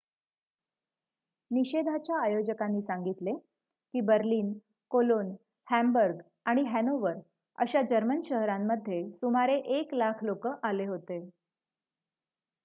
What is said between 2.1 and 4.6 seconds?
आयोजकांनी सांगितले की बर्लिन